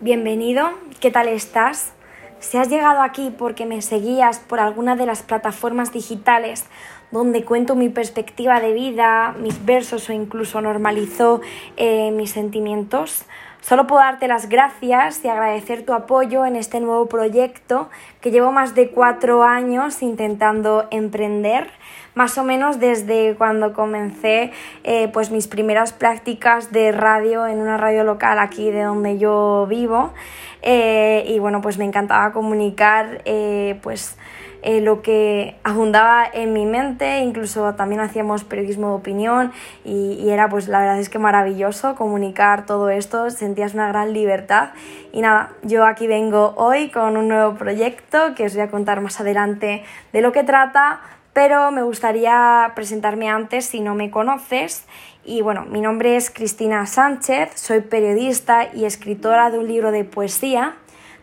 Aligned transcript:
Bienvenido, 0.00 0.70
¿qué 0.98 1.12
tal 1.12 1.28
estás? 1.28 1.92
Si 2.40 2.58
has 2.58 2.68
llegado 2.68 3.00
aquí 3.00 3.32
porque 3.38 3.64
me 3.64 3.80
seguías 3.80 4.40
por 4.40 4.58
alguna 4.58 4.96
de 4.96 5.06
las 5.06 5.22
plataformas 5.22 5.92
digitales 5.92 6.64
donde 7.12 7.44
cuento 7.44 7.76
mi 7.76 7.88
perspectiva 7.88 8.58
de 8.58 8.72
vida, 8.72 9.36
mis 9.38 9.64
versos 9.64 10.08
o 10.08 10.12
incluso 10.12 10.60
normalizo 10.60 11.42
eh, 11.76 12.10
mis 12.10 12.32
sentimientos, 12.32 13.24
Solo 13.66 13.86
puedo 13.86 14.02
darte 14.02 14.28
las 14.28 14.50
gracias 14.50 15.24
y 15.24 15.28
agradecer 15.28 15.86
tu 15.86 15.94
apoyo 15.94 16.44
en 16.44 16.54
este 16.54 16.80
nuevo 16.80 17.06
proyecto 17.06 17.88
que 18.20 18.30
llevo 18.30 18.52
más 18.52 18.74
de 18.74 18.90
cuatro 18.90 19.42
años 19.42 20.02
intentando 20.02 20.86
emprender, 20.90 21.70
más 22.14 22.36
o 22.36 22.44
menos 22.44 22.78
desde 22.78 23.36
cuando 23.36 23.72
comencé 23.72 24.52
eh, 24.82 25.08
pues 25.14 25.30
mis 25.30 25.48
primeras 25.48 25.94
prácticas 25.94 26.72
de 26.72 26.92
radio 26.92 27.46
en 27.46 27.58
una 27.58 27.78
radio 27.78 28.04
local 28.04 28.38
aquí 28.38 28.70
de 28.70 28.82
donde 28.82 29.16
yo 29.16 29.66
vivo. 29.66 30.12
Eh, 30.60 31.24
y 31.26 31.38
bueno, 31.38 31.62
pues 31.62 31.78
me 31.78 31.86
encantaba 31.86 32.32
comunicar 32.32 33.22
eh, 33.24 33.80
pues 33.82 34.18
eh, 34.66 34.80
lo 34.80 35.02
que 35.02 35.56
abundaba 35.62 36.24
en 36.32 36.54
mi 36.54 36.64
mente, 36.64 37.18
incluso 37.18 37.74
también 37.74 38.00
hacíamos 38.00 38.44
periodismo 38.44 38.88
de 38.88 38.94
opinión 38.94 39.52
y, 39.84 40.30
era 40.30 40.48
pues 40.48 40.68
la 40.68 40.80
verdad 40.80 40.98
es 40.98 41.10
que 41.10 41.18
maravilloso 41.18 41.96
comunicar 41.96 42.64
todo 42.64 42.88
esto, 42.88 43.28
sentías 43.28 43.74
una 43.74 43.88
gran 43.88 44.14
libertad 44.14 44.70
y 45.12 45.20
nada, 45.20 45.50
yo 45.64 45.84
aquí 45.84 46.06
vengo 46.06 46.54
hoy 46.56 46.88
con 46.88 47.18
un 47.18 47.28
nuevo 47.28 47.56
proyecto 47.56 48.34
que 48.34 48.46
os 48.46 48.54
voy 48.54 48.62
a 48.62 48.70
contar 48.70 49.02
más 49.02 49.20
adelante 49.20 49.84
de 50.14 50.22
lo 50.22 50.32
que 50.32 50.44
trata, 50.44 51.00
pero 51.34 51.70
me 51.70 51.82
gustaría 51.82 52.72
presentarme 52.74 53.28
antes 53.28 53.66
si 53.66 53.82
no 53.82 53.94
me 53.94 54.10
conoces. 54.10 54.86
Y 55.26 55.42
bueno, 55.42 55.66
mi 55.66 55.82
nombre 55.82 56.16
es 56.16 56.30
Cristina 56.30 56.86
Sánchez, 56.86 57.50
soy 57.56 57.82
periodista 57.82 58.72
y 58.72 58.86
escritora 58.86 59.50
de 59.50 59.58
un 59.58 59.68
libro 59.68 59.90
de 59.90 60.04
poesía 60.04 60.76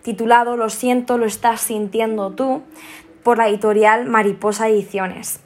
titulado 0.04 0.58
Lo 0.58 0.70
siento, 0.70 1.18
lo 1.18 1.26
estás 1.26 1.62
sintiendo 1.62 2.32
tú, 2.32 2.64
por 3.24 3.38
la 3.38 3.48
editorial 3.48 4.06
Mariposa 4.06 4.68
Ediciones. 4.70 5.40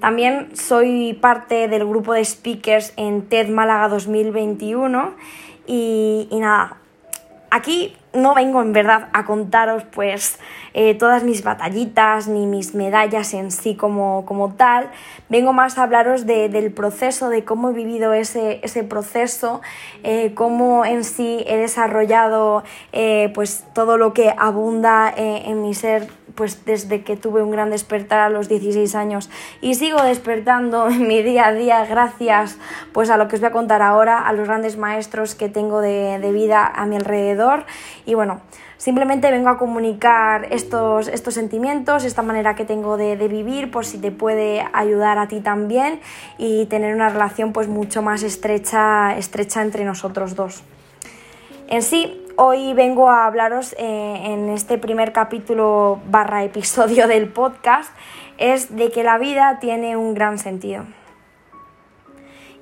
También 0.00 0.56
soy 0.56 1.12
parte 1.20 1.68
del 1.68 1.86
grupo 1.86 2.12
de 2.12 2.24
speakers 2.24 2.92
en 2.96 3.28
TED 3.28 3.48
Málaga 3.48 3.88
2021 3.88 5.14
y, 5.66 6.26
y 6.30 6.40
nada, 6.40 6.78
aquí 7.50 7.94
no 8.14 8.34
vengo 8.34 8.60
en 8.60 8.72
verdad 8.72 9.08
a 9.12 9.24
contaros 9.24 9.84
pues 9.84 10.38
eh, 10.74 10.94
todas 10.94 11.24
mis 11.24 11.42
batallitas 11.42 12.28
ni 12.28 12.46
mis 12.46 12.74
medallas 12.74 13.34
en 13.34 13.50
sí 13.50 13.74
como, 13.74 14.24
como 14.26 14.54
tal, 14.54 14.90
vengo 15.28 15.52
más 15.52 15.78
a 15.78 15.84
hablaros 15.84 16.26
del 16.26 16.72
proceso, 16.72 17.28
de 17.28 17.44
cómo 17.44 17.70
he 17.70 17.72
vivido 17.72 18.12
ese, 18.12 18.60
ese 18.62 18.84
proceso, 18.84 19.60
eh, 20.02 20.32
cómo 20.34 20.84
en 20.84 21.04
sí 21.04 21.44
he 21.46 21.56
desarrollado 21.56 22.64
eh, 22.92 23.30
pues 23.34 23.64
todo 23.74 23.96
lo 23.96 24.12
que 24.12 24.34
abunda 24.36 25.12
en 25.16 25.62
mi 25.62 25.74
ser 25.74 26.08
pues 26.34 26.64
desde 26.64 27.02
que 27.02 27.16
tuve 27.16 27.42
un 27.42 27.50
gran 27.50 27.70
despertar 27.70 28.20
a 28.20 28.30
los 28.30 28.48
16 28.48 28.94
años. 28.94 29.30
Y 29.60 29.74
sigo 29.74 30.02
despertando 30.02 30.88
en 30.90 31.06
mi 31.06 31.22
día 31.22 31.48
a 31.48 31.52
día 31.52 31.84
gracias 31.84 32.58
pues 32.92 33.10
a 33.10 33.16
lo 33.16 33.28
que 33.28 33.36
os 33.36 33.40
voy 33.40 33.48
a 33.48 33.52
contar 33.52 33.82
ahora, 33.82 34.18
a 34.26 34.32
los 34.32 34.46
grandes 34.46 34.76
maestros 34.76 35.34
que 35.34 35.48
tengo 35.48 35.80
de, 35.80 36.18
de 36.18 36.32
vida 36.32 36.66
a 36.66 36.86
mi 36.86 36.96
alrededor 36.96 37.64
y 38.04 38.14
bueno, 38.14 38.40
simplemente 38.76 39.30
vengo 39.30 39.48
a 39.48 39.58
comunicar 39.58 40.48
estos, 40.50 41.08
estos 41.08 41.34
sentimientos, 41.34 42.04
esta 42.04 42.22
manera 42.22 42.54
que 42.54 42.64
tengo 42.64 42.96
de, 42.96 43.16
vivir, 43.28 43.70
por 43.70 43.84
si 43.84 43.98
te 43.98 44.10
puede 44.10 44.64
ayudar 44.72 45.18
a 45.18 45.28
ti 45.28 45.40
también 45.40 46.00
y 46.38 46.66
tener 46.66 46.94
una 46.94 47.08
relación 47.08 47.52
pues 47.52 47.68
mucho 47.68 48.02
más 48.02 48.22
estrecha, 48.22 49.16
estrecha 49.16 49.62
entre 49.62 49.84
nosotros 49.84 50.34
dos. 50.34 50.62
En 51.68 51.82
sí, 51.82 52.18
Hoy 52.36 52.72
vengo 52.72 53.10
a 53.10 53.26
hablaros 53.26 53.74
eh, 53.78 54.20
en 54.24 54.48
este 54.48 54.78
primer 54.78 55.12
capítulo 55.12 56.00
barra 56.08 56.42
episodio 56.44 57.06
del 57.06 57.28
podcast, 57.28 57.90
es 58.38 58.74
de 58.74 58.90
que 58.90 59.04
la 59.04 59.18
vida 59.18 59.58
tiene 59.60 59.98
un 59.98 60.14
gran 60.14 60.38
sentido. 60.38 60.84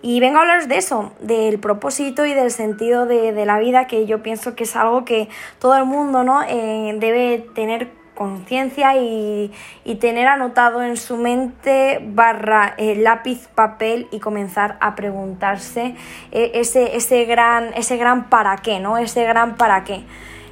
Y 0.02 0.20
vengo 0.20 0.38
a 0.38 0.42
hablaros 0.42 0.68
de 0.68 0.78
eso, 0.78 1.12
del 1.20 1.58
propósito 1.58 2.24
y 2.24 2.32
del 2.32 2.50
sentido 2.50 3.04
de, 3.06 3.44
la 3.44 3.58
vida, 3.58 3.86
que 3.86 4.06
yo 4.06 4.22
pienso 4.22 4.54
que 4.54 4.64
es 4.64 4.74
algo 4.74 5.04
que 5.04 5.28
todo 5.58 5.76
el 5.76 5.84
mundo 5.84 6.24
¿no? 6.24 6.42
Eh, 6.42 6.94
debe 6.98 7.46
tener 7.54 7.90
conciencia 8.20 8.96
y, 8.96 9.50
tener 9.98 10.28
anotado 10.28 10.82
en 10.82 10.98
su 10.98 11.16
mente 11.16 12.00
barra 12.02 12.74
eh, 12.76 12.94
lápiz, 12.96 13.48
papel 13.48 14.08
y 14.10 14.20
comenzar 14.20 14.76
a 14.80 14.94
preguntarse 14.94 15.94
eh, 16.30 16.52
ese, 16.54 16.96
ese, 16.96 17.24
gran, 17.24 17.72
ese 17.74 17.96
gran 17.96 18.28
para 18.28 18.58
qué, 18.58 18.78
¿no? 18.78 18.98
Ese 18.98 19.24
gran 19.24 19.56
para 19.56 19.84
qué. 19.84 20.04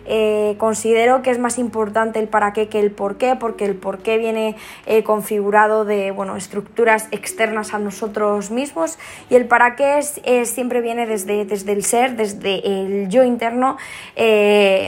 Eh, 0.08 0.56
considero 0.58 1.22
que 1.22 1.30
es 1.30 1.38
más 1.38 1.58
importante 1.58 2.18
el 2.18 2.28
para 2.28 2.52
qué 2.52 2.68
que 2.68 2.80
el 2.80 2.90
por 2.90 3.18
qué, 3.18 3.36
porque 3.36 3.64
el 3.66 3.76
por 3.76 3.98
qué 3.98 4.18
viene 4.18 4.56
configurado 5.04 5.84
de 5.84 6.10
bueno, 6.10 6.36
estructuras 6.36 7.08
externas 7.10 7.74
a 7.74 7.78
nosotros 7.78 8.50
mismos 8.50 8.98
y 9.28 9.34
el 9.34 9.46
para 9.46 9.76
qué 9.76 9.98
es, 9.98 10.20
siempre 10.48 10.80
viene 10.80 11.06
desde, 11.06 11.44
desde 11.44 11.72
el 11.72 11.84
ser, 11.84 12.16
desde 12.16 12.66
el 12.66 13.08
yo 13.08 13.22
interno 13.22 13.76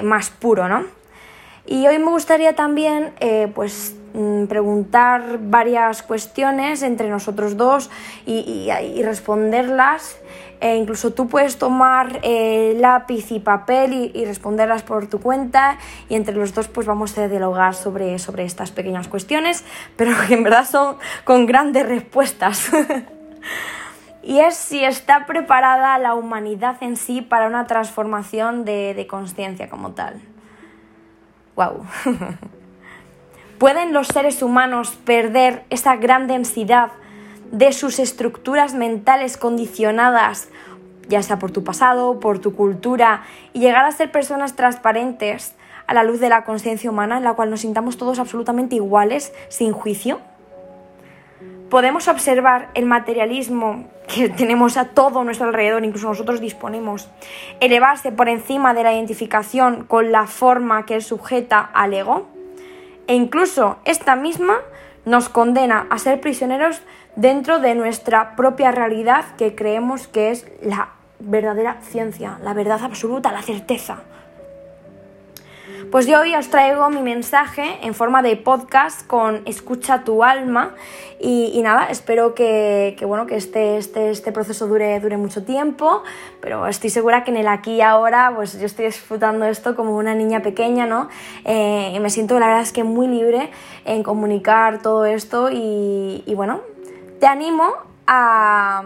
más 0.03 0.31
puro, 0.31 0.69
¿no? 0.69 1.01
Y 1.71 1.87
hoy 1.87 1.99
me 2.01 2.11
gustaría 2.11 2.57
también 2.57 3.13
eh, 3.21 3.47
pues, 3.55 3.95
preguntar 4.49 5.39
varias 5.41 6.03
cuestiones 6.03 6.83
entre 6.83 7.09
nosotros 7.09 7.57
dos 7.57 7.91
y, 8.27 8.71
responderlas. 9.03 10.19
E 10.61 10.77
incluso 10.77 11.15
tú 11.15 11.27
puedes 11.27 11.57
tomar 11.57 12.21
eh, 12.23 12.77
lápiz 12.79 13.33
y 13.33 13.41
papel 13.41 14.13
y, 14.15 14.25
responderlas 14.27 14.83
por 14.83 15.07
tu 15.07 15.19
cuenta 15.21 15.79
y 16.11 16.17
entre 16.17 16.35
los 16.35 16.53
dos 16.53 16.69
pues 16.69 16.87
vamos 16.87 17.17
a 17.17 17.29
dialogar 17.29 17.75
sobre, 17.75 18.19
sobre 18.19 18.45
estas 18.45 18.71
pequeñas 18.71 19.09
cuestiones, 19.09 19.65
pero 19.97 20.13
que 20.27 20.35
en 20.35 20.43
verdad 20.43 20.67
son 20.67 20.97
con 21.25 21.47
grandes 21.47 21.89
respuestas. 21.89 22.71
y 24.23 24.41
es 24.41 24.55
si 24.55 24.85
está 24.85 25.25
preparada 25.25 25.99
la 25.99 26.15
humanidad 26.15 26.77
en 26.83 26.97
sí 26.97 27.23
para 27.23 27.47
una 27.47 27.67
transformación 27.67 28.67
de, 28.67 28.93
de 28.93 29.07
conciencia 29.07 29.71
como 29.71 29.93
tal. 29.93 30.21
¡Wow! 31.57 31.87
¿Pueden 33.61 33.93
los 33.93 34.09
seres 34.09 34.43
humanos 34.43 34.99
perder 35.05 35.65
esa 35.69 35.95
gran 35.97 36.27
densidad 36.27 36.91
de 37.53 37.73
sus 37.73 37.99
estructuras 37.99 38.73
mentales 38.73 39.37
condicionadas, 39.37 40.49
ya 41.09 41.23
sea 41.23 41.39
por 41.39 41.51
tu 41.51 41.63
pasado, 41.63 42.21
por 42.21 42.39
tu 42.39 42.57
cultura, 42.57 43.23
y 43.53 43.61
llegar 43.61 43.85
a 43.85 43.93
ser 43.93 44.11
personas 44.11 44.57
transparentes 44.57 45.55
a 45.87 45.93
la 45.93 46.05
luz 46.05 46.21
de 46.21 46.31
la 46.31 46.45
conciencia 46.45 46.91
humana 46.91 47.19
en 47.19 47.25
la 47.25 47.35
cual 47.35 47.51
nos 47.51 47.61
sintamos 47.61 47.99
todos 47.99 48.19
absolutamente 48.19 48.77
iguales, 48.77 49.35
sin 49.51 49.73
juicio? 49.73 50.21
podemos 51.69 52.09
observar 52.09 52.69
el 52.75 52.85
materialismo 52.85 53.85
que 54.13 54.29
tenemos 54.41 54.77
a 54.77 54.87
todo 54.87 55.23
nuestro 55.23 55.47
alrededor, 55.47 55.85
incluso 55.85 56.09
nosotros 56.09 56.41
disponemos, 56.41 57.09
elevarse 57.61 58.11
por 58.11 58.29
encima 58.29 58.75
de 58.75 58.83
la 58.83 58.93
identificación 58.93 59.85
con 59.85 60.11
la 60.11 60.27
forma 60.27 60.85
que 60.85 60.97
es 60.97 61.07
sujeta 61.07 61.61
al 61.61 61.95
ego, 61.95 62.27
e 63.11 63.15
incluso 63.15 63.79
esta 63.85 64.15
misma 64.15 64.59
nos 65.05 65.29
condena 65.29 65.89
a 65.91 65.99
ser 65.99 66.21
prisioneros 66.21 66.81
dentro 67.17 67.59
de 67.59 67.75
nuestra 67.75 68.37
propia 68.37 68.71
realidad 68.71 69.25
que 69.37 69.57
creemos 69.57 70.07
que 70.07 70.31
es 70.31 70.47
la 70.63 70.91
verdadera 71.19 71.79
ciencia, 71.83 72.39
la 72.45 72.55
verdad 72.55 72.85
absoluta, 72.85 73.33
la 73.33 73.43
certeza. 73.43 74.05
Pues 75.91 76.07
yo 76.07 76.21
hoy 76.21 76.37
os 76.37 76.49
traigo 76.51 76.89
mi 76.89 77.03
mensaje 77.03 77.79
en 77.83 77.95
forma 77.95 78.23
de 78.23 78.37
podcast 78.37 79.05
con 79.09 79.43
Escucha 79.45 80.05
tu 80.05 80.23
alma 80.23 80.77
y, 81.19 81.61
nada, 81.65 81.87
espero 81.91 82.33
que, 82.33 82.97
bueno, 83.09 83.27
que 83.27 83.35
este, 83.35 83.77
este, 83.77 84.11
este 84.11 84.31
proceso 84.31 84.69
dure, 84.69 85.01
dure 85.01 85.17
mucho 85.17 85.43
tiempo, 85.43 86.05
pero 86.41 86.69
estoy 86.69 86.91
segura 86.91 87.25
que 87.25 87.33
en 87.33 87.39
el 87.39 87.49
aquí 87.49 87.73
y 87.73 87.81
ahora 87.81 88.33
pues 88.37 88.57
yo 88.61 88.67
estoy 88.67 88.85
disfrutando 88.85 89.45
esto 89.47 89.75
como 89.75 89.97
una 89.97 90.15
niña 90.15 90.43
pequeña, 90.43 90.87
¿no? 90.87 91.09
Eh, 91.45 91.93
y 91.93 91.99
me 91.99 92.09
siento 92.09 92.39
la 92.39 92.47
verdad 92.47 92.63
es 92.63 92.73
que 92.73 92.85
muy 92.85 93.09
libre 93.09 93.51
en 93.85 94.05
comunicar 94.05 94.83
todo 94.83 95.05
esto 95.05 95.51
y, 95.51 96.23
y 96.25 96.35
bueno, 96.37 96.61
te 97.19 97.27
animo 97.27 97.90
a, 98.13 98.83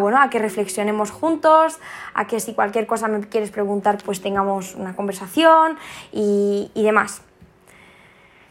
bueno, 0.00 0.20
a 0.20 0.28
que 0.28 0.40
reflexionemos 0.40 1.12
juntos, 1.12 1.78
a 2.14 2.26
que 2.26 2.40
si 2.40 2.52
cualquier 2.52 2.86
cosa 2.86 3.06
me 3.06 3.20
quieres 3.20 3.50
preguntar, 3.50 3.98
pues 4.04 4.20
tengamos 4.20 4.74
una 4.74 4.96
conversación 4.96 5.78
y, 6.12 6.70
demás. 6.74 7.22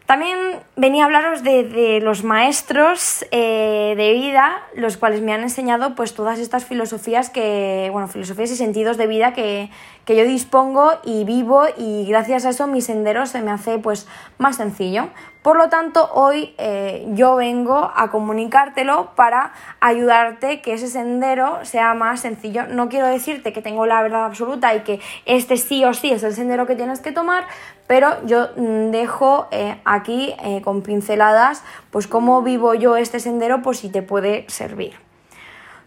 También 0.09 0.39
venía 0.75 1.03
a 1.03 1.06
hablaros 1.06 1.44
de, 1.44 2.00
los 2.01 2.23
maestros 2.23 3.23
eh, 3.29 3.94
de 3.95 4.13
vida, 4.13 4.57
los 4.73 4.97
cuales 4.97 5.21
me 5.21 5.33
han 5.33 5.41
enseñado 5.41 5.94
pues 5.94 6.15
todas 6.15 6.39
estas 6.39 6.65
filosofías 6.65 7.29
que, 7.29 7.89
bueno, 7.91 8.07
filosofías 8.07 8.50
y 8.50 8.56
sentidos 8.56 8.97
de 8.97 9.06
vida 9.06 9.33
que, 9.33 9.69
que 10.06 10.15
yo 10.15 10.23
dispongo 10.23 10.94
y 11.03 11.25
vivo 11.25 11.65
y 11.77 12.07
gracias 12.07 12.47
a 12.47 12.50
eso 12.50 12.65
mi 12.65 12.81
sendero 12.81 13.27
se 13.27 13.44
me 13.44 13.51
hace 13.51 13.77
pues 13.77 14.07
más 14.39 14.56
sencillo. 14.56 15.09
Por 15.44 15.57
lo 15.57 15.69
tanto, 15.69 16.09
hoy 16.13 16.56
eh, 16.57 17.06
yo 17.09 17.35
vengo 17.35 17.91
a 17.95 18.09
comunicártelo 18.09 19.11
para 19.15 19.53
ayudarte 19.79 20.61
que 20.61 20.73
ese 20.73 20.88
sendero 20.88 21.63
sea 21.63 21.94
más 21.94 22.21
sencillo. 22.21 22.65
No 22.67 22.89
quiero 22.89 23.06
decirte 23.06 23.53
que 23.53 23.61
tengo 23.61 23.85
la 23.85 24.01
verdad 24.01 24.25
absoluta 24.25 24.73
y 24.73 24.79
que 24.79 25.00
este 25.25 25.56
sí 25.57 25.85
o 25.85 25.94
sí 25.94 26.11
es 26.11 26.23
el 26.23 26.33
sendero 26.33 26.65
que 26.65 26.75
tienes 26.75 27.00
que 27.00 27.11
tomar, 27.11 27.45
pero 27.89 28.24
yo 28.24 28.50
mm, 28.56 28.91
dejo 28.91 29.47
eh, 29.50 29.81
aquí 29.83 30.36
eh, 30.44 30.62
con 30.62 30.83
pinceladas 30.83 31.63
pues 31.89 32.06
cómo 32.06 32.44
vivo 32.44 32.75
yo 32.75 32.97
este 32.97 33.19
sendero 33.19 33.63
por 33.63 33.75
si 33.75 33.89
te 33.89 34.03
puede 34.03 34.45
servir. 34.47 34.94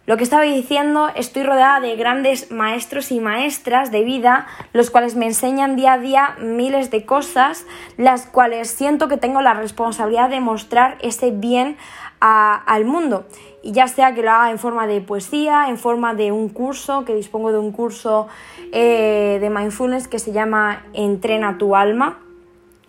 Lo 0.05 0.17
que 0.17 0.25
estaba 0.25 0.43
diciendo, 0.43 1.09
estoy 1.15 1.43
rodeada 1.43 1.79
de 1.79 1.95
grandes 1.95 2.51
maestros 2.51 3.09
y 3.13 3.21
maestras 3.21 3.89
de 3.89 4.03
vida, 4.03 4.47
los 4.73 4.89
cuales 4.89 5.15
me 5.15 5.27
enseñan 5.27 5.77
día 5.77 5.93
a 5.93 5.97
día 5.97 6.35
miles 6.41 6.91
de 6.91 7.05
cosas, 7.05 7.65
las 7.95 8.25
cuales 8.25 8.69
siento 8.69 9.07
que 9.07 9.15
tengo 9.15 9.41
la 9.41 9.53
responsabilidad 9.53 10.29
de 10.29 10.41
mostrar 10.41 10.97
ese 10.99 11.31
bien 11.31 11.77
al 12.23 12.85
mundo. 12.85 13.25
Y 13.61 13.73
ya 13.73 13.87
sea 13.87 14.13
que 14.13 14.21
lo 14.21 14.31
haga 14.31 14.49
en 14.49 14.59
forma 14.59 14.87
de 14.87 15.01
poesía, 15.01 15.65
en 15.67 15.77
forma 15.77 16.13
de 16.13 16.31
un 16.31 16.49
curso, 16.49 17.03
que 17.03 17.13
dispongo 17.13 17.51
de 17.51 17.57
un 17.57 17.71
curso 17.71 18.27
eh, 18.71 19.37
de 19.41 19.49
mindfulness 19.49 20.07
que 20.07 20.19
se 20.19 20.31
llama 20.31 20.85
Entrena 20.93 21.57
tu 21.57 21.75
alma. 21.75 22.19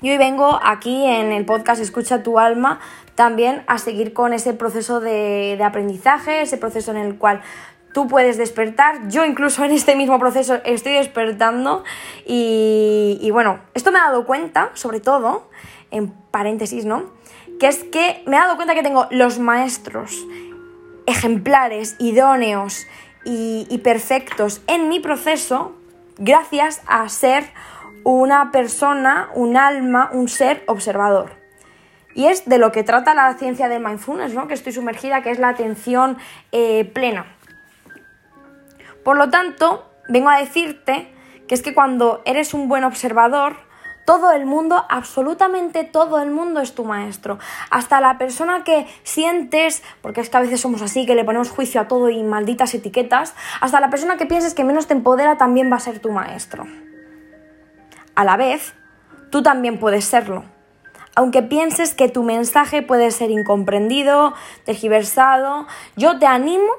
Y 0.00 0.10
hoy 0.10 0.18
vengo 0.18 0.60
aquí 0.62 1.04
en 1.04 1.32
el 1.32 1.46
podcast 1.46 1.80
Escucha 1.80 2.22
tu 2.22 2.38
alma 2.38 2.78
también 3.14 3.62
a 3.66 3.78
seguir 3.78 4.12
con 4.12 4.32
ese 4.32 4.52
proceso 4.52 5.00
de, 5.00 5.58
aprendizaje, 5.64 6.42
ese 6.42 6.58
proceso 6.58 6.90
en 6.90 6.98
el 6.98 7.16
cual 7.16 7.40
tú 7.92 8.06
puedes 8.08 8.36
despertar. 8.36 9.08
Yo 9.08 9.24
incluso 9.24 9.64
en 9.64 9.70
este 9.70 9.96
mismo 9.96 10.18
proceso 10.18 10.58
estoy 10.64 10.92
despertando 10.92 11.84
y, 12.26 13.28
bueno, 13.32 13.60
esto 13.74 13.92
me 13.92 13.98
ha 13.98 14.04
dado 14.04 14.26
cuenta, 14.26 14.70
sobre 14.74 15.00
todo, 15.00 15.48
en 15.90 16.10
paréntesis, 16.30 16.84
¿no? 16.84 17.04
Que 17.58 17.68
es 17.68 17.84
que 17.84 18.22
me 18.26 18.36
he 18.36 18.40
dado 18.40 18.56
cuenta 18.56 18.74
que 18.74 18.82
tengo 18.82 19.06
los 19.10 19.38
maestros 19.38 20.26
ejemplares, 21.06 21.96
idóneos 21.98 22.86
y, 23.24 23.78
perfectos 23.82 24.62
en 24.66 24.88
mi 24.88 25.00
proceso 25.00 25.74
gracias 26.18 26.82
a 26.86 27.08
ser 27.08 27.44
una 28.04 28.50
persona, 28.52 29.28
un 29.34 29.56
alma, 29.56 30.10
un 30.12 30.28
ser 30.28 30.62
observador. 30.66 31.32
Y 32.14 32.26
es 32.26 32.44
de 32.44 32.58
lo 32.58 32.70
que 32.70 32.84
trata 32.84 33.14
la 33.14 33.34
ciencia 33.34 33.68
del 33.68 33.82
mindfulness, 33.82 34.34
¿no? 34.34 34.46
que 34.46 34.54
estoy 34.54 34.72
sumergida, 34.72 35.22
que 35.22 35.30
es 35.30 35.38
la 35.38 35.48
atención 35.48 36.18
eh, 36.52 36.84
plena. 36.84 37.26
Por 39.02 39.16
lo 39.16 39.30
tanto, 39.30 39.90
vengo 40.08 40.28
a 40.28 40.38
decirte 40.38 41.12
que 41.48 41.54
es 41.54 41.62
que 41.62 41.74
cuando 41.74 42.22
eres 42.24 42.54
un 42.54 42.68
buen 42.68 42.84
observador, 42.84 43.56
todo 44.04 44.32
el 44.32 44.46
mundo, 44.46 44.84
absolutamente 44.88 45.84
todo 45.84 46.20
el 46.20 46.30
mundo 46.30 46.60
es 46.60 46.74
tu 46.74 46.84
maestro. 46.84 47.38
Hasta 47.70 48.00
la 48.00 48.18
persona 48.18 48.64
que 48.64 48.86
sientes, 49.02 49.82
porque 50.02 50.20
es 50.20 50.30
que 50.30 50.36
a 50.36 50.40
veces 50.40 50.60
somos 50.60 50.82
así, 50.82 51.06
que 51.06 51.14
le 51.14 51.24
ponemos 51.24 51.50
juicio 51.50 51.80
a 51.80 51.88
todo 51.88 52.10
y 52.10 52.22
malditas 52.22 52.74
etiquetas, 52.74 53.34
hasta 53.60 53.80
la 53.80 53.90
persona 53.90 54.16
que 54.16 54.26
pienses 54.26 54.54
que 54.54 54.64
menos 54.64 54.86
te 54.86 54.94
empodera 54.94 55.36
también 55.36 55.70
va 55.70 55.76
a 55.76 55.80
ser 55.80 56.00
tu 56.00 56.10
maestro. 56.10 56.66
A 58.14 58.24
la 58.24 58.36
vez, 58.36 58.74
tú 59.30 59.42
también 59.42 59.78
puedes 59.78 60.04
serlo 60.04 60.44
aunque 61.16 61.42
pienses 61.42 61.94
que 61.94 62.08
tu 62.08 62.22
mensaje 62.22 62.82
puede 62.82 63.10
ser 63.10 63.30
incomprendido, 63.30 64.34
tergiversado, 64.64 65.66
yo 65.96 66.18
te 66.18 66.26
animo 66.26 66.72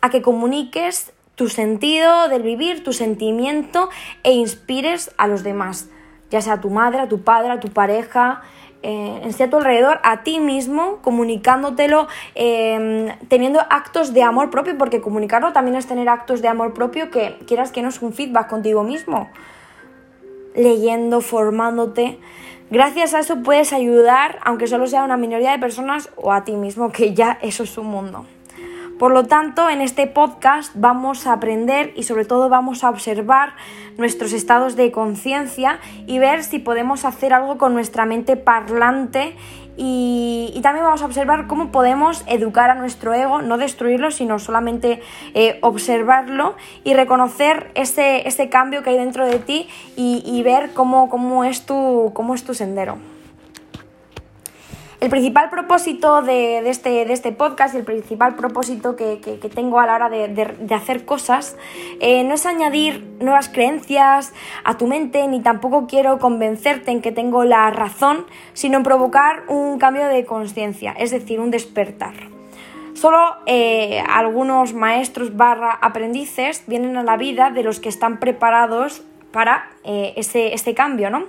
a 0.00 0.10
que 0.10 0.22
comuniques 0.22 1.12
tu 1.34 1.48
sentido 1.48 2.28
del 2.28 2.42
vivir, 2.42 2.84
tu 2.84 2.92
sentimiento 2.92 3.88
e 4.22 4.32
inspires 4.32 5.12
a 5.18 5.26
los 5.26 5.42
demás, 5.42 5.88
ya 6.32 6.40
sea 6.40 6.54
a 6.54 6.60
tu 6.60 6.70
madre, 6.70 6.98
a 6.98 7.08
tu 7.08 7.20
padre, 7.22 7.52
a 7.52 7.60
tu 7.60 7.68
pareja, 7.68 8.40
eh, 8.82 9.20
en 9.22 9.30
a 9.30 9.50
tu 9.50 9.56
alrededor, 9.58 10.00
a 10.02 10.24
ti 10.24 10.40
mismo, 10.40 10.98
comunicándotelo, 11.02 12.08
em, 12.34 13.08
teniendo 13.28 13.60
actos 13.68 14.14
de 14.14 14.22
amor 14.22 14.50
propio, 14.50 14.76
porque 14.78 15.02
comunicarlo 15.02 15.52
también 15.52 15.76
es 15.76 15.86
tener 15.86 16.08
actos 16.08 16.40
de 16.40 16.48
amor 16.48 16.72
propio 16.72 17.10
que 17.10 17.38
quieras 17.46 17.70
que 17.70 17.82
no 17.82 17.90
es 17.90 18.00
un 18.00 18.14
feedback 18.14 18.48
contigo 18.48 18.82
mismo, 18.82 19.28
leyendo, 20.56 21.20
formándote. 21.20 22.18
Gracias 22.70 23.12
a 23.12 23.20
eso 23.20 23.42
puedes 23.42 23.74
ayudar, 23.74 24.38
aunque 24.42 24.66
solo 24.66 24.86
sea 24.86 25.04
una 25.04 25.18
minoría 25.18 25.52
de 25.52 25.58
personas 25.58 26.08
o 26.16 26.32
a 26.32 26.44
ti 26.44 26.52
mismo, 26.52 26.90
que 26.90 27.12
ya 27.12 27.38
eso 27.42 27.64
es 27.64 27.76
un 27.76 27.86
mundo. 27.86 28.26
Por 29.02 29.10
lo 29.10 29.24
tanto, 29.24 29.68
en 29.68 29.80
este 29.80 30.06
podcast 30.06 30.70
vamos 30.76 31.26
a 31.26 31.32
aprender 31.32 31.92
y 31.96 32.04
sobre 32.04 32.24
todo 32.24 32.48
vamos 32.48 32.84
a 32.84 32.88
observar 32.88 33.54
nuestros 33.98 34.32
estados 34.32 34.76
de 34.76 34.92
conciencia 34.92 35.80
y 36.06 36.20
ver 36.20 36.44
si 36.44 36.60
podemos 36.60 37.04
hacer 37.04 37.32
algo 37.32 37.58
con 37.58 37.74
nuestra 37.74 38.06
mente 38.06 38.36
parlante 38.36 39.34
y, 39.76 40.56
también 40.62 40.84
vamos 40.84 41.02
a 41.02 41.06
observar 41.06 41.48
cómo 41.48 41.72
podemos 41.72 42.22
educar 42.28 42.70
a 42.70 42.76
nuestro 42.76 43.12
ego, 43.12 43.42
no 43.42 43.58
destruirlo, 43.58 44.12
sino 44.12 44.38
solamente 44.38 45.02
eh, 45.34 45.58
observarlo 45.62 46.54
y 46.84 46.94
reconocer 46.94 47.72
ese, 47.74 48.48
cambio 48.50 48.84
que 48.84 48.90
hay 48.90 48.98
dentro 48.98 49.26
de 49.26 49.40
ti 49.40 49.68
y, 49.96 50.40
ver 50.44 50.74
cómo, 50.74 51.10
cómo, 51.10 51.42
es 51.42 51.66
tu, 51.66 52.12
cómo 52.14 52.36
es 52.36 52.44
tu 52.44 52.54
sendero. 52.54 52.98
El 55.02 55.10
principal 55.10 55.50
propósito 55.50 56.22
de, 56.22 56.58
este, 56.70 57.12
este, 57.12 57.32
podcast 57.32 57.74
y 57.74 57.78
el 57.78 57.82
principal 57.82 58.36
propósito 58.36 58.94
que, 58.94 59.16
tengo 59.52 59.80
a 59.80 59.86
la 59.86 59.96
hora 59.96 60.08
de, 60.08 60.54
hacer 60.72 61.04
cosas 61.04 61.56
eh, 61.98 62.22
no 62.22 62.34
es 62.34 62.46
añadir 62.46 63.04
nuevas 63.18 63.48
creencias 63.48 64.32
a 64.62 64.78
tu 64.78 64.86
mente, 64.86 65.26
ni 65.26 65.40
tampoco 65.40 65.88
quiero 65.88 66.20
convencerte 66.20 66.92
en 66.92 67.02
que 67.02 67.10
tengo 67.10 67.42
la 67.42 67.68
razón, 67.72 68.26
sino 68.52 68.84
provocar 68.84 69.42
un 69.48 69.80
cambio 69.80 70.06
de 70.06 70.24
conciencia, 70.24 70.92
es 70.92 71.10
decir, 71.10 71.40
un 71.40 71.50
despertar. 71.50 72.14
Solo 72.94 73.18
eh, 73.46 74.04
algunos 74.08 74.72
maestros 74.72 75.36
barra 75.36 75.72
aprendices 75.72 76.62
vienen 76.68 76.96
a 76.96 77.02
la 77.02 77.16
vida 77.16 77.50
de 77.50 77.64
los 77.64 77.80
que 77.80 77.88
están 77.88 78.20
preparados 78.20 79.02
para 79.32 79.68
eh, 79.82 80.12
ese, 80.14 80.54
este 80.54 80.74
cambio, 80.74 81.10
¿no? 81.10 81.24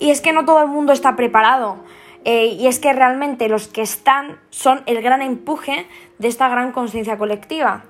Y 0.00 0.10
es 0.10 0.20
que 0.20 0.32
no 0.32 0.44
todo 0.44 0.60
el 0.60 0.68
mundo 0.68 0.92
está 0.92 1.14
preparado. 1.14 1.76
Eh, 2.24 2.56
y 2.58 2.66
es 2.66 2.78
que 2.78 2.92
realmente 2.92 3.48
los 3.48 3.68
que 3.68 3.82
están 3.82 4.38
son 4.50 4.82
el 4.86 5.02
gran 5.02 5.22
empuje 5.22 5.86
de 6.18 6.28
esta 6.28 6.48
gran 6.48 6.72
conciencia 6.72 7.18
colectiva. 7.18 7.84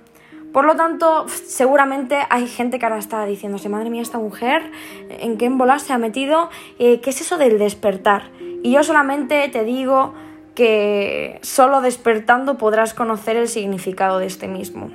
Por 0.52 0.66
lo 0.66 0.76
tanto, 0.76 1.26
seguramente 1.28 2.18
hay 2.28 2.46
gente 2.46 2.78
que 2.78 2.84
ahora 2.84 2.98
está 2.98 3.24
diciéndose, 3.24 3.70
madre 3.70 3.88
mía, 3.88 4.02
esta 4.02 4.18
mujer, 4.18 4.70
¿en 5.08 5.38
qué 5.38 5.46
embola 5.46 5.78
se 5.78 5.94
ha 5.94 5.98
metido? 5.98 6.50
Eh, 6.78 7.00
¿Qué 7.00 7.10
es 7.10 7.22
eso 7.22 7.38
del 7.38 7.58
despertar? 7.58 8.30
Y 8.62 8.72
yo 8.72 8.82
solamente 8.84 9.48
te 9.48 9.64
digo 9.64 10.12
que 10.54 11.38
solo 11.42 11.80
despertando 11.80 12.58
podrás 12.58 12.92
conocer 12.92 13.36
el 13.36 13.48
significado 13.48 14.18
de 14.18 14.26
este 14.26 14.46
mismo. 14.46 14.90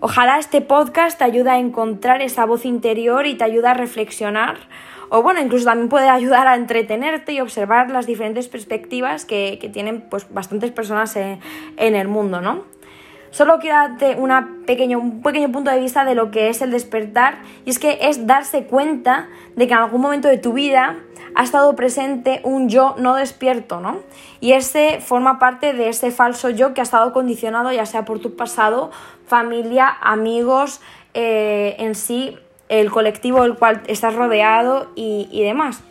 Ojalá 0.00 0.38
este 0.38 0.60
podcast 0.60 1.18
te 1.18 1.24
ayude 1.24 1.50
a 1.50 1.58
encontrar 1.58 2.20
esa 2.20 2.44
voz 2.44 2.66
interior 2.66 3.26
y 3.26 3.36
te 3.36 3.44
ayude 3.44 3.68
a 3.68 3.74
reflexionar 3.74 4.58
o 5.08 5.22
bueno, 5.22 5.40
incluso 5.40 5.64
también 5.64 5.88
puede 5.88 6.08
ayudar 6.08 6.46
a 6.48 6.54
entretenerte 6.54 7.32
y 7.32 7.40
observar 7.40 7.90
las 7.90 8.06
diferentes 8.06 8.48
perspectivas 8.48 9.24
que, 9.24 9.58
tienen 9.72 10.02
pues, 10.02 10.26
bastantes 10.32 10.70
personas 10.70 11.16
en, 11.16 11.40
el 11.76 12.08
mundo, 12.08 12.40
¿no? 12.40 12.64
Solo 13.30 13.58
quiero 13.58 13.76
darte 13.76 14.16
pequeño, 14.66 14.98
un 14.98 15.22
pequeño 15.22 15.52
punto 15.52 15.70
de 15.70 15.78
vista 15.78 16.04
de 16.04 16.14
lo 16.14 16.30
que 16.30 16.48
es 16.48 16.62
el 16.62 16.70
despertar 16.70 17.38
y 17.66 17.70
es 17.70 17.78
que 17.78 17.98
es 18.02 18.26
darse 18.26 18.64
cuenta 18.64 19.28
de 19.56 19.66
que 19.66 19.74
en 19.74 19.80
algún 19.80 20.00
momento 20.00 20.28
de 20.28 20.38
tu 20.38 20.54
vida 20.54 20.96
ha 21.34 21.42
estado 21.42 21.76
presente 21.76 22.40
un 22.44 22.70
yo 22.70 22.94
no 22.98 23.14
despierto, 23.14 23.80
¿no? 23.80 23.98
Y 24.40 24.52
ese 24.52 25.00
forma 25.02 25.38
parte 25.38 25.74
de 25.74 25.90
ese 25.90 26.10
falso 26.10 26.48
yo 26.48 26.72
que 26.72 26.80
ha 26.80 26.84
estado 26.84 27.12
condicionado 27.12 27.70
ya 27.72 27.84
sea 27.84 28.06
por 28.06 28.20
tu 28.20 28.36
pasado, 28.36 28.90
familia, 29.26 29.94
amigos, 30.00 30.80
eh, 31.12 31.76
en 31.78 31.94
sí 31.94 32.38
el 32.68 32.90
colectivo 32.90 33.42
del 33.42 33.54
cual 33.54 33.82
estás 33.86 34.14
rodeado 34.14 34.90
y, 34.94 35.42
demás. 35.42 35.82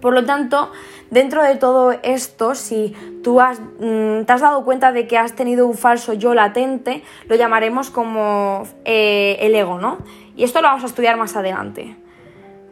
Por 0.00 0.12
lo 0.12 0.24
tanto, 0.24 0.70
dentro 1.10 1.42
de 1.42 1.56
todo 1.56 1.92
esto, 2.02 2.54
si 2.54 2.94
tú 3.22 3.40
has, 3.40 3.60
mm, 3.60 4.24
te 4.24 4.32
has 4.32 4.40
dado 4.40 4.64
cuenta 4.64 4.92
de 4.92 5.06
que 5.06 5.16
has 5.16 5.34
tenido 5.34 5.66
un 5.66 5.74
falso 5.74 6.12
yo 6.12 6.34
latente, 6.34 7.02
lo 7.26 7.36
llamaremos 7.36 7.90
como 7.90 8.64
eh, 8.84 9.38
el 9.40 9.54
ego, 9.54 9.78
¿no? 9.78 9.98
Y 10.36 10.44
esto 10.44 10.60
lo 10.60 10.68
vamos 10.68 10.82
a 10.82 10.86
estudiar 10.86 11.16
más 11.16 11.36
adelante. 11.36 11.96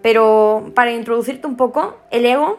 Pero 0.02 0.72
para 0.74 0.92
introducirte 0.92 1.46
un 1.46 1.56
poco, 1.56 1.96
el 2.10 2.26
ego 2.26 2.58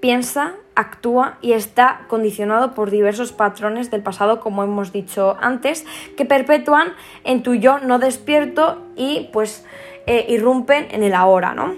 piensa, 0.00 0.54
actúa 0.74 1.38
y 1.40 1.52
está 1.52 2.02
condicionado 2.08 2.74
por 2.74 2.90
diversos 2.90 3.32
patrones 3.32 3.90
del 3.90 4.02
pasado, 4.02 4.40
como 4.40 4.64
hemos 4.64 4.92
dicho 4.92 5.36
antes, 5.40 5.86
que 6.16 6.24
perpetúan 6.24 6.94
en 7.24 7.42
tu 7.42 7.54
yo 7.54 7.78
no 7.78 7.98
despierto 7.98 8.82
y 8.96 9.28
pues 9.32 9.64
eh, 10.06 10.26
irrumpen 10.28 10.88
en 10.90 11.02
el 11.02 11.14
ahora, 11.14 11.54
¿no? 11.54 11.74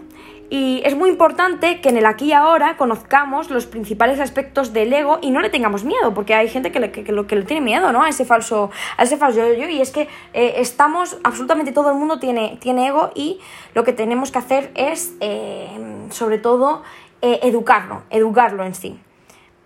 Y 0.50 0.82
es 0.84 0.94
muy 0.94 1.08
importante 1.08 1.80
que 1.80 1.88
en 1.88 1.96
el 1.96 2.04
aquí 2.04 2.26
y 2.26 2.32
ahora 2.32 2.76
conozcamos 2.76 3.48
los 3.48 3.64
principales 3.64 4.20
aspectos 4.20 4.74
del 4.74 4.92
ego 4.92 5.18
y 5.22 5.30
no 5.30 5.40
le 5.40 5.48
tengamos 5.48 5.82
miedo, 5.84 6.12
porque 6.12 6.34
hay 6.34 6.48
gente 6.48 6.70
que 6.70 6.90
que, 6.90 7.04
que 7.04 7.36
le 7.36 7.42
tiene 7.44 7.62
miedo, 7.62 7.90
¿no? 7.90 8.02
A 8.02 8.10
ese 8.10 8.26
falso, 8.26 8.70
a 8.98 9.04
ese 9.04 9.16
falso 9.16 9.40
yo, 9.54 9.68
y 9.68 9.80
es 9.80 9.90
que 9.90 10.08
eh, 10.34 10.54
estamos, 10.58 11.16
absolutamente 11.24 11.72
todo 11.72 11.90
el 11.90 11.96
mundo 11.96 12.18
tiene, 12.18 12.58
tiene 12.60 12.88
ego 12.88 13.12
y 13.14 13.40
lo 13.74 13.82
que 13.82 13.94
tenemos 13.94 14.30
que 14.30 14.38
hacer 14.38 14.70
es, 14.74 15.14
eh, 15.20 15.68
sobre 16.10 16.38
todo, 16.38 16.82
educarlo, 17.22 18.02
educarlo 18.10 18.64
en 18.64 18.74
sí 18.74 19.00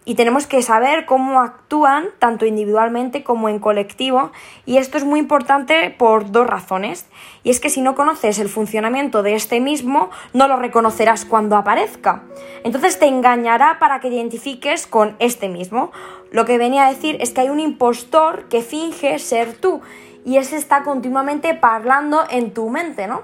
y 0.09 0.15
tenemos 0.15 0.47
que 0.47 0.63
saber 0.63 1.05
cómo 1.05 1.41
actúan 1.41 2.07
tanto 2.21 2.47
individualmente 2.47 3.25
como 3.25 3.49
en 3.49 3.59
colectivo 3.59 4.31
y 4.65 4.79
esto 4.79 4.97
es 4.97 5.05
muy 5.05 5.19
importante 5.19 5.91
por 5.91 6.31
dos 6.31 6.47
razones. 6.47 7.07
Y 7.43 7.51
es 7.51 7.59
que 7.59 7.71
si 7.71 7.81
no 7.81 7.97
conoces 7.97 8.39
el 8.39 8.49
funcionamiento 8.49 9.25
de 9.25 9.35
este 9.35 9.61
mismo 9.61 10.11
no 10.33 10.47
lo 10.47 10.57
reconocerás 10.57 11.25
cuando 11.25 11.57
aparezca. 11.57 12.23
Entonces 12.63 13.01
te 13.01 13.07
engañará 13.07 13.81
para 13.81 13.99
que 13.99 14.09
identifiques 14.09 14.87
con 14.87 15.17
este 15.19 15.49
mismo. 15.49 15.91
Lo 16.31 16.45
que 16.45 16.57
venía 16.57 16.87
a 16.87 16.91
decir 16.91 17.17
es 17.21 17.33
que 17.33 17.41
hay 17.41 17.49
un 17.49 17.61
impostor 17.61 18.45
que 18.49 18.63
finge 18.63 19.19
ser 19.19 19.55
tú 19.55 19.81
y 20.25 20.37
ese 20.37 20.57
está 20.57 20.85
continuamente 20.85 21.59
hablando 21.61 22.25
en 22.31 22.55
tu 22.55 22.71
mente 22.71 23.09
¿no? 23.09 23.23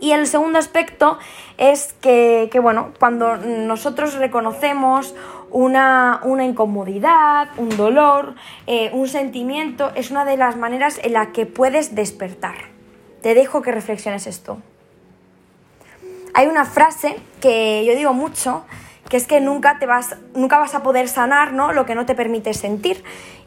Y 0.00 0.12
el 0.12 0.26
segundo 0.26 0.58
aspecto 0.58 1.18
es 1.58 1.94
que, 2.00 2.48
que, 2.52 2.60
bueno, 2.60 2.92
cuando 2.98 3.36
nosotros 3.36 4.14
reconocemos 4.14 5.14
una, 5.56 6.44
incomodidad, 6.44 7.48
un 7.56 7.70
dolor, 7.76 8.34
eh, 8.66 8.90
un 8.92 9.08
sentimiento, 9.08 9.90
es 9.94 10.10
una 10.10 10.26
de 10.26 10.36
las 10.36 10.56
maneras 10.56 11.00
en 11.02 11.14
la 11.14 11.32
que 11.32 11.46
puedes 11.46 11.94
despertar. 11.94 12.56
Te 13.22 13.34
dejo 13.34 13.62
que 13.62 13.72
reflexiones 13.72 14.26
esto. 14.26 14.58
Hay 16.34 16.46
una 16.46 16.66
frase 16.66 17.16
que 17.40 17.84
yo 17.86 17.94
digo 17.96 18.12
mucho, 18.12 18.64
que 19.08 19.16
es 19.16 19.26
que 19.26 19.40
nunca, 19.40 19.78
te 19.78 19.86
vas, 19.86 20.16
nunca 20.34 20.58
vas 20.58 20.74
a 20.74 20.82
poder 20.82 21.08
sanar 21.08 21.54
¿no? 21.54 21.72
lo 21.72 21.86
que 21.86 21.94
no 21.94 22.04
te 22.04 22.14
permite 22.14 22.52
sentir. 22.52 23.02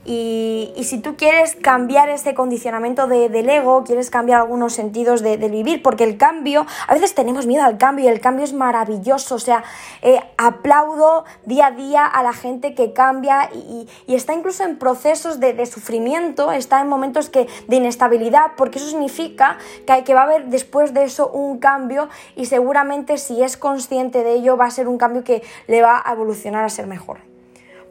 Y, 0.05 0.73
si 0.83 0.99
tú 0.99 1.15
quieres 1.15 1.55
cambiar 1.55 2.09
ese 2.09 2.33
condicionamiento 2.33 3.05
del 3.07 3.49
ego, 3.49 3.83
quieres 3.83 4.09
cambiar 4.09 4.39
algunos 4.39 4.73
sentidos 4.73 5.21
de, 5.21 5.37
vivir, 5.49 5.83
porque 5.83 6.03
el 6.03 6.17
cambio, 6.17 6.65
a 6.87 6.93
veces 6.93 7.13
tenemos 7.13 7.45
miedo 7.45 7.63
al 7.63 7.77
cambio 7.77 8.05
y 8.05 8.07
el 8.07 8.19
cambio 8.19 8.45
es 8.45 8.53
maravilloso, 8.53 9.35
o 9.35 9.39
sea, 9.39 9.63
eh, 10.01 10.19
aplaudo 10.37 11.25
día 11.45 11.67
a 11.67 11.71
día 11.71 12.05
a 12.05 12.23
la 12.23 12.33
gente 12.33 12.73
que 12.73 12.93
cambia 12.93 13.49
y, 13.53 13.87
está 14.07 14.33
incluso 14.33 14.63
en 14.63 14.77
procesos 14.77 15.39
de, 15.39 15.65
sufrimiento, 15.65 16.51
está 16.51 16.81
en 16.81 16.87
momentos 16.87 17.29
que, 17.29 17.47
de 17.67 17.75
inestabilidad, 17.75 18.53
porque 18.57 18.79
eso 18.79 18.87
significa 18.87 19.57
que, 19.85 20.03
que 20.03 20.13
va 20.13 20.21
a 20.21 20.23
haber 20.23 20.45
después 20.45 20.93
de 20.93 21.03
eso 21.03 21.29
un 21.29 21.59
cambio 21.59 22.09
y 22.35 22.45
seguramente 22.45 23.17
si 23.17 23.43
es 23.43 23.57
consciente 23.57 24.23
de 24.23 24.33
ello 24.33 24.57
va 24.57 24.65
a 24.65 24.71
ser 24.71 24.87
un 24.87 24.97
cambio 24.97 25.23
que 25.23 25.43
le 25.67 25.81
va 25.81 26.01
a 26.03 26.13
evolucionar 26.13 26.63
a 26.63 26.69
ser 26.69 26.87
mejor. 26.87 27.28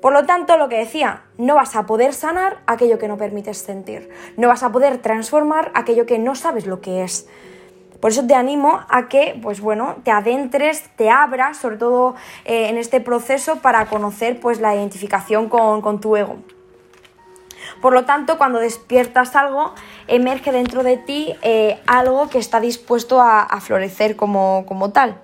Por 0.01 0.13
lo 0.13 0.27
tanto, 0.27 0.57
lo 0.57 0.69
que 0.69 0.79
decía, 0.79 1.23
no 1.39 1.57
vas 1.57 1.75
a 1.75 1.87
poder 1.87 2.15
sanar 2.15 2.59
aquello 2.67 2.99
que 2.99 3.09
no 3.09 3.17
permites 3.17 3.59
sentir, 3.59 4.09
no 4.37 4.47
vas 4.49 4.63
a 4.63 4.71
poder 4.71 4.99
transformar 4.99 5.73
aquello 5.75 6.07
que 6.07 6.19
no 6.19 6.37
sabes 6.37 6.67
lo 6.67 6.81
que 6.81 7.03
es. 7.03 7.29
Por 8.01 8.13
eso 8.13 8.25
te 8.25 8.35
animo 8.35 8.81
a 8.89 9.09
que, 9.09 9.37
pues 9.43 9.61
bueno, 9.61 9.97
te 10.05 10.13
adentres, 10.13 10.85
te 10.95 11.11
abras, 11.11 11.57
sobre 11.57 11.79
todo 11.79 12.15
eh, 12.45 12.69
en 12.69 12.79
este 12.79 13.01
proceso, 13.01 13.57
para 13.57 13.87
conocer 13.87 14.39
pues 14.39 14.61
la 14.61 14.77
identificación 14.77 15.49
con, 15.49 16.01
tu 16.01 16.17
ego. 16.17 16.37
Por 17.83 17.93
lo 17.93 18.05
tanto, 18.05 18.39
cuando 18.39 18.61
despiertas 18.61 19.35
algo, 19.35 19.75
emerge 20.07 20.53
dentro 20.53 20.85
de 20.85 20.97
ti 20.97 21.35
eh, 21.43 21.81
algo 21.89 22.29
que 22.29 22.39
está 22.39 22.61
dispuesto 22.61 23.21
a, 23.21 23.61
florecer 23.61 24.15
como, 24.15 24.65
como 24.67 24.93
tal. 24.93 25.21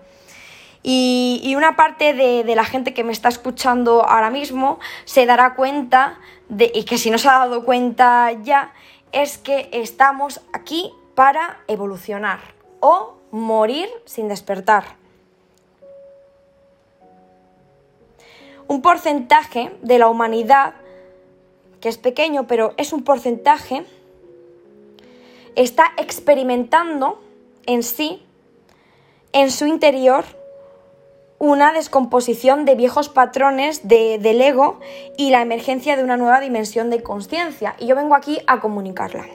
Y, 0.87 1.55
una 1.57 1.77
parte 1.77 2.13
de, 2.13 2.55
la 2.55 2.65
gente 2.65 2.93
que 2.93 3.05
me 3.05 3.13
está 3.13 3.31
escuchando 3.31 4.05
ahora 4.07 4.29
mismo 4.29 4.79
se 5.07 5.25
dará 5.25 5.55
cuenta, 5.55 6.21
de, 6.51 6.71
y 6.75 6.85
que 6.85 6.99
si 6.99 7.11
no 7.11 7.17
se 7.17 7.27
ha 7.29 7.39
dado 7.39 7.65
cuenta 7.65 8.31
ya, 8.43 8.75
es 9.11 9.39
que 9.39 9.71
estamos 9.73 10.43
aquí 10.53 10.93
para 11.15 11.61
evolucionar 11.69 12.41
o 12.81 13.15
morir 13.31 13.89
sin 14.05 14.29
despertar. 14.29 14.85
Un 18.69 18.83
porcentaje 18.83 19.75
de 19.81 19.99
la 19.99 20.09
humanidad, 20.09 20.75
que 21.81 21.89
es 21.89 21.97
pequeño, 21.97 22.47
pero 22.47 22.75
es 22.77 22.93
un 22.93 23.05
porcentaje, 23.05 23.87
está 25.57 25.93
experimentando 25.97 27.23
en 27.65 27.83
sí, 27.83 28.23
en 29.33 29.51
su 29.51 29.65
interior, 29.65 30.25
una 31.45 31.75
descomposición 31.75 32.65
de 32.65 32.75
viejos 32.75 33.11
patrones 33.11 33.87
de, 33.87 34.19
del 34.19 34.41
ego 34.41 34.81
y 35.19 35.29
la 35.29 35.43
emergencia 35.43 35.95
de 35.95 36.03
una 36.03 36.17
nueva 36.17 36.41
dimensión 36.41 36.89
de 36.89 37.03
conciencia. 37.03 37.77
Y 37.79 37.87
yo 37.87 37.97
vengo 37.97 38.15
aquí 38.15 38.41
a 38.47 38.61
comunicarla. 38.61 39.27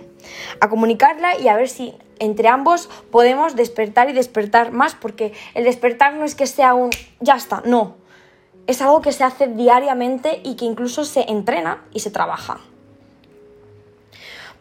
A 0.60 0.70
comunicarla 0.70 1.38
y 1.38 1.48
a 1.50 1.56
ver 1.56 1.70
si 1.70 1.94
entre 2.18 2.48
ambos 2.48 2.90
podemos 3.12 3.56
despertar 3.56 4.10
y 4.10 4.14
despertar 4.14 4.72
más, 4.72 4.96
porque 4.96 5.34
el 5.54 5.66
despertar 5.66 6.16
no 6.16 6.26
es 6.26 6.34
que 6.34 6.48
sea 6.48 6.74
un 6.74 6.90
ya 7.20 7.36
está, 7.36 7.62
no. 7.64 7.98
Es 8.66 8.82
algo 8.82 9.02
que 9.02 9.12
se 9.12 9.24
hace 9.24 9.46
diariamente 9.46 10.42
y 10.44 10.56
que 10.56 10.66
incluso 10.66 11.06
se 11.06 11.30
entrena 11.30 11.84
y 11.94 12.00
se 12.00 12.10
trabaja. 12.10 12.60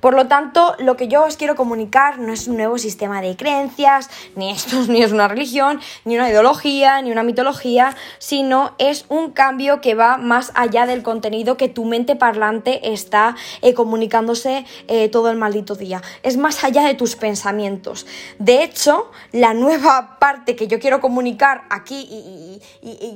Por 0.01 0.15
lo 0.15 0.29
tanto, 0.29 0.77
lo 0.79 0.97
que 0.97 1.09
yo 1.09 1.25
os 1.25 1.37
quiero 1.37 1.57
comunicar 1.57 2.21
no 2.21 2.33
es 2.33 2.47
un 2.47 2.57
nuevo 2.57 2.79
sistema 2.79 3.21
de 3.21 3.35
creencias, 3.35 4.09
ni 4.37 4.51
esto 4.51 4.77
ni 4.89 5.03
es 5.03 5.11
una 5.11 5.27
religión, 5.27 5.81
ni 6.05 6.15
una 6.17 6.31
ideología, 6.31 7.03
ni 7.03 7.11
una 7.11 7.25
mitología, 7.25 7.97
sino 8.19 8.75
es 8.79 9.07
un 9.09 9.33
cambio 9.33 9.81
que 9.81 9.97
va 9.97 10.17
más 10.17 10.53
allá 10.55 10.87
del 10.87 11.03
contenido 11.03 11.57
que 11.57 11.69
tu 11.69 11.85
mente 11.85 12.15
parlante 12.15 12.93
está 12.93 13.35
eh, 13.61 13.75
comunicándose 13.75 14.65
eh, 14.87 15.09
todo 15.09 15.31
el 15.31 15.37
maldito 15.37 15.75
día. 15.75 16.01
Es 16.23 16.37
más 16.37 16.63
allá 16.63 16.83
de 16.83 16.95
tus 16.95 17.17
pensamientos. 17.17 18.07
De 18.39 18.63
hecho, 18.63 19.11
la 19.33 19.53
nueva 19.53 20.17
parte 20.21 20.55
que 20.55 20.69
yo 20.69 20.79
quiero 20.79 21.01
comunicar 21.01 21.65
aquí 21.71 22.07
y, 22.09 22.61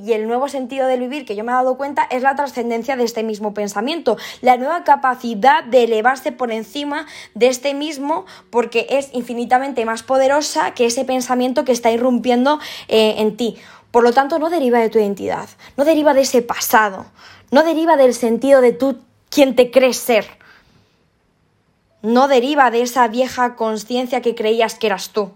y 0.04 0.12
el 0.12 0.26
nuevo 0.26 0.48
sentido 0.48 0.88
del 0.88 0.98
vivir 1.00 1.24
que 1.26 1.36
yo 1.36 1.44
me 1.44 1.52
he 1.52 1.54
dado 1.54 1.76
cuenta 1.76 2.08
es 2.10 2.22
la 2.22 2.34
trascendencia 2.34 2.96
de 2.96 3.04
este 3.04 3.22
mismo 3.22 3.54
pensamiento, 3.54 4.16
la 4.40 4.56
nueva 4.56 4.82
capacidad 4.82 5.62
de 5.62 5.84
elevarse 5.84 6.32
por 6.32 6.50
encima 6.50 6.71
de 7.34 7.48
este 7.48 7.74
mismo 7.74 8.24
porque 8.50 8.86
es 8.90 9.10
infinitamente 9.12 9.84
más 9.84 10.02
poderosa 10.02 10.72
que 10.72 10.86
ese 10.86 11.04
pensamiento 11.04 11.64
que 11.64 11.72
está 11.72 11.90
irrumpiendo 11.90 12.58
eh, 12.88 13.16
en 13.18 13.36
ti. 13.36 13.56
Por 13.90 14.04
lo 14.04 14.12
tanto, 14.12 14.38
no 14.38 14.48
deriva 14.48 14.78
de 14.78 14.88
tu 14.88 14.98
identidad, 14.98 15.48
no 15.76 15.84
deriva 15.84 16.14
de 16.14 16.22
ese 16.22 16.40
pasado, 16.40 17.06
no 17.50 17.62
deriva 17.62 17.96
del 17.96 18.14
sentido 18.14 18.60
de 18.60 18.72
tú 18.72 18.98
quien 19.28 19.54
te 19.54 19.70
crees 19.70 19.98
ser. 19.98 20.26
No 22.00 22.26
deriva 22.26 22.70
de 22.70 22.82
esa 22.82 23.06
vieja 23.08 23.54
conciencia 23.54 24.22
que 24.22 24.34
creías 24.34 24.74
que 24.74 24.88
eras 24.88 25.10
tú. 25.10 25.30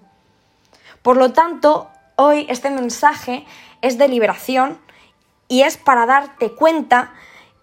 Por 1.02 1.16
lo 1.16 1.32
tanto, 1.32 1.88
hoy 2.16 2.46
este 2.48 2.70
mensaje 2.70 3.44
es 3.82 3.98
de 3.98 4.08
liberación 4.08 4.78
y 5.48 5.62
es 5.62 5.76
para 5.76 6.06
darte 6.06 6.52
cuenta 6.52 7.12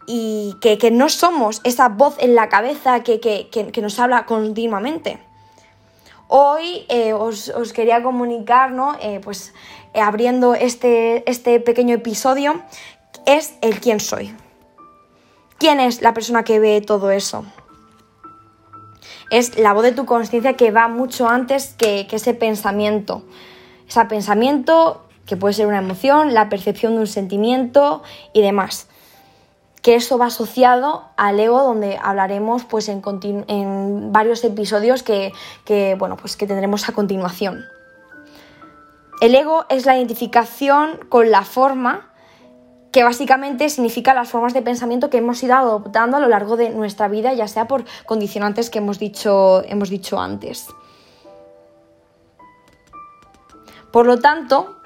y 0.05 0.55
que, 0.61 0.91
no 0.91 1.09
somos 1.09 1.61
esa 1.63 1.89
voz 1.89 2.15
en 2.19 2.35
la 2.35 2.49
cabeza 2.49 3.03
que, 3.03 3.79
nos 3.81 3.99
habla 3.99 4.25
continuamente. 4.25 5.19
Hoy 6.27 6.85
eh, 6.89 7.13
os, 7.13 7.51
quería 7.73 8.01
comunicar, 8.01 8.71
¿no? 8.71 8.95
Eh, 9.01 9.19
pues 9.23 9.53
eh, 9.93 10.01
abriendo 10.01 10.55
este, 10.55 11.29
este 11.29 11.59
pequeño 11.59 11.95
episodio, 11.95 12.61
es 13.25 13.55
el 13.61 13.79
quién 13.79 13.99
soy. 13.99 14.35
¿Quién 15.57 15.79
es 15.79 16.01
la 16.01 16.13
persona 16.13 16.43
que 16.43 16.59
ve 16.59 16.81
todo 16.81 17.11
eso? 17.11 17.45
Es 19.29 19.57
la 19.57 19.73
voz 19.73 19.83
de 19.83 19.91
tu 19.91 20.05
conciencia 20.05 20.53
que 20.53 20.71
va 20.71 20.87
mucho 20.87 21.29
antes 21.29 21.75
que, 21.77 22.07
que 22.07 22.17
ese 22.17 22.33
pensamiento. 22.33 23.23
Ese 23.87 24.03
pensamiento 24.05 25.05
que 25.25 25.37
puede 25.37 25.53
ser 25.53 25.67
una 25.67 25.77
emoción, 25.77 26.33
la 26.33 26.49
percepción 26.49 26.95
de 26.95 27.01
un 27.01 27.07
sentimiento 27.07 28.03
y 28.33 28.41
demás 28.41 28.87
que 29.83 29.95
eso 29.95 30.17
va 30.17 30.27
asociado 30.27 31.09
al 31.17 31.39
ego, 31.39 31.61
donde 31.61 31.99
hablaremos 32.01 32.63
pues, 32.63 32.87
en, 32.87 33.03
en 33.47 34.13
varios 34.13 34.43
episodios 34.45 35.03
que, 35.03 35.33
bueno, 35.99 36.15
pues, 36.15 36.37
que 36.37 36.47
tendremos 36.47 36.87
a 36.87 36.93
continuación. 36.93 37.65
El 39.19 39.35
ego 39.35 39.65
es 39.69 39.85
la 39.85 39.97
identificación 39.97 40.99
con 41.09 41.31
la 41.31 41.43
forma, 41.43 42.13
que 42.93 43.03
básicamente 43.03 43.69
significa 43.69 44.13
las 44.13 44.29
formas 44.29 44.53
de 44.53 44.61
pensamiento 44.61 45.09
que 45.09 45.17
hemos 45.17 45.43
ido 45.43 45.55
adoptando 45.55 46.15
a 46.15 46.21
lo 46.21 46.29
largo 46.29 46.55
de 46.55 46.69
nuestra 46.69 47.09
vida, 47.09 47.33
ya 47.33 47.49
sea 47.49 47.67
por 47.67 47.83
condicionantes 48.05 48.69
que 48.69 48.77
hemos 48.77 48.99
dicho, 48.99 49.63
hemos 49.65 49.89
dicho 49.89 50.17
antes. 50.17 50.67
Por 53.91 54.05
lo 54.05 54.19
tanto, 54.19 54.77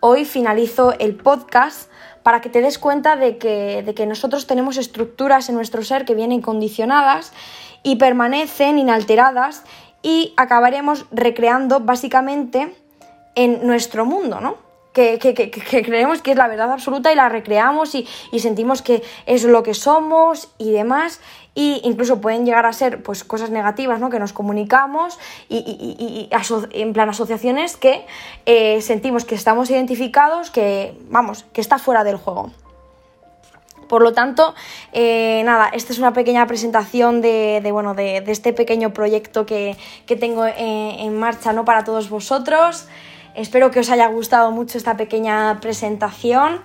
hoy 0.00 0.24
finalizo 0.24 0.94
el 0.98 1.14
podcast 1.14 1.90
para 2.22 2.40
que 2.40 2.48
te 2.48 2.60
des 2.60 2.78
cuenta 2.78 3.16
de 3.16 3.38
que, 3.38 4.06
nosotros 4.06 4.46
tenemos 4.46 4.76
estructuras 4.76 5.48
en 5.48 5.54
nuestro 5.54 5.82
ser 5.82 6.04
que 6.04 6.14
vienen 6.14 6.42
condicionadas 6.42 7.32
y 7.82 7.96
permanecen 7.96 8.78
inalteradas 8.78 9.64
y 10.02 10.34
acabaremos 10.36 11.06
recreando 11.10 11.80
básicamente 11.80 12.74
en 13.34 13.66
nuestro 13.66 14.04
mundo, 14.04 14.40
¿no? 14.40 14.69
Que, 14.92 15.18
creemos 15.84 16.20
que 16.20 16.32
es 16.32 16.36
la 16.36 16.48
verdad 16.48 16.72
absoluta 16.72 17.12
y 17.12 17.14
la 17.14 17.28
recreamos 17.28 17.94
y, 17.94 18.06
sentimos 18.38 18.82
que 18.82 19.02
es 19.26 19.44
lo 19.44 19.62
que 19.62 19.74
somos 19.74 20.48
y 20.58 20.72
demás. 20.72 21.20
Y 21.54 21.80
incluso 21.84 22.20
pueden 22.20 22.46
llegar 22.46 22.66
a 22.66 22.72
ser 22.72 23.02
pues, 23.02 23.24
cosas 23.24 23.50
negativas, 23.50 24.00
¿no? 24.00 24.08
Que 24.10 24.18
nos 24.18 24.32
comunicamos 24.32 25.18
y, 25.48 26.28
en 26.72 26.92
plan 26.92 27.08
asociaciones 27.08 27.76
que 27.76 28.06
eh, 28.46 28.80
sentimos 28.82 29.24
que 29.24 29.34
estamos 29.34 29.70
identificados, 29.70 30.50
que, 30.50 30.96
vamos, 31.08 31.44
que 31.52 31.60
está 31.60 31.78
fuera 31.78 32.04
del 32.04 32.16
juego. 32.16 32.50
Por 33.90 34.02
lo 34.02 34.12
tanto, 34.12 34.54
eh, 34.92 35.42
nada, 35.44 35.68
esta 35.72 35.92
es 35.92 35.98
una 35.98 36.12
pequeña 36.12 36.46
presentación 36.46 37.20
de, 37.20 37.68
bueno, 37.72 37.94
de, 37.94 38.22
este 38.28 38.52
pequeño 38.52 38.92
proyecto 38.92 39.46
que, 39.46 39.76
tengo 40.06 40.46
en, 40.46 41.18
marcha 41.18 41.52
¿no? 41.52 41.64
para 41.64 41.82
todos 41.82 42.08
vosotros. 42.08 42.86
Espero 43.34 43.70
que 43.70 43.80
os 43.80 43.90
haya 43.90 44.06
gustado 44.08 44.50
mucho 44.50 44.78
esta 44.78 44.96
pequeña 44.96 45.58
presentación. 45.60 46.60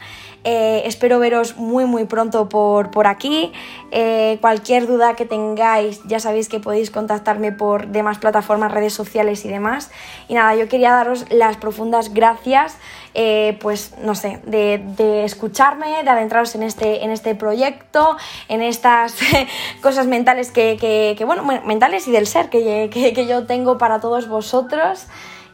Eh, 0.47 0.83
espero 0.85 1.17
veros 1.17 1.57
muy 1.57 1.85
muy 1.85 2.05
pronto 2.05 2.49
por, 2.49 2.91
por 2.91 3.07
aquí. 3.07 3.51
Eh, 3.89 4.37
cualquier 4.41 4.85
duda 4.85 5.15
que 5.15 5.25
tengáis, 5.25 6.03
ya 6.05 6.19
sabéis 6.19 6.49
que 6.49 6.59
podéis 6.59 6.91
contactarme 6.91 7.51
por 7.51 7.87
demás 7.87 8.19
plataformas, 8.19 8.71
redes 8.71 8.93
sociales 8.93 9.43
y 9.43 9.49
demás. 9.49 9.89
Y 10.27 10.35
nada, 10.35 10.55
yo 10.55 10.69
quería 10.69 10.91
daros 10.91 11.25
las 11.31 11.57
profundas 11.57 12.13
gracias, 12.13 12.77
eh, 13.15 13.57
pues 13.59 13.95
no 14.03 14.13
sé, 14.13 14.39
de, 14.45 15.25
escucharme, 15.25 16.03
de 16.03 16.09
adentraros 16.09 16.53
en 16.53 16.61
este, 16.61 17.03
en 17.03 17.09
este 17.09 17.33
proyecto, 17.33 18.15
en 18.47 18.61
estas 18.61 19.15
cosas 19.81 20.05
mentales 20.05 20.51
que, 20.51 21.17
bueno, 21.25 21.43
mentales 21.43 22.07
y 22.07 22.11
del 22.11 22.27
ser 22.27 22.49
que, 22.49 23.25
yo 23.27 23.47
tengo 23.47 23.79
para 23.79 23.99
todos 23.99 24.27
vosotros. 24.27 25.07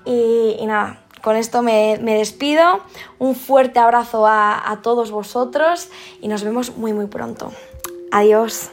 y 0.03 0.65
nada, 0.65 1.00
con 1.21 1.35
esto 1.35 1.61
me, 1.61 1.97
despido. 1.97 2.81
Un 3.19 3.35
fuerte 3.35 3.79
abrazo 3.79 4.25
a, 4.27 4.71
a 4.71 4.81
todos 4.81 5.11
vosotros 5.11 5.89
y 6.21 6.27
nos 6.27 6.43
vemos 6.43 6.75
muy 6.77 6.93
muy 6.93 7.07
pronto. 7.07 7.51
Adiós. 8.11 8.71